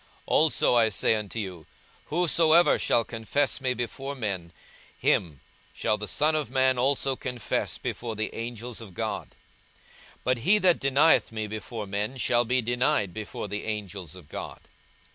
42:012:008 0.01 0.07
Also 0.31 0.73
I 0.75 0.89
say 0.89 1.13
unto 1.13 1.37
you, 1.37 1.67
Whosoever 2.07 2.79
shall 2.79 3.03
confess 3.03 3.61
me 3.61 3.75
before 3.75 4.15
men, 4.15 4.51
him 4.97 5.41
shall 5.75 5.95
the 5.99 6.07
Son 6.07 6.33
of 6.33 6.49
man 6.49 6.79
also 6.79 7.15
confess 7.15 7.77
before 7.77 8.15
the 8.15 8.33
angels 8.33 8.81
of 8.81 8.95
God: 8.95 9.25
42:012:009 10.15 10.17
But 10.23 10.37
he 10.39 10.57
that 10.57 10.79
denieth 10.79 11.31
me 11.31 11.45
before 11.45 11.85
men 11.85 12.17
shall 12.17 12.45
be 12.45 12.63
denied 12.63 13.13
before 13.13 13.47
the 13.47 13.65
angels 13.65 14.15
of 14.15 14.27
God. 14.27 14.61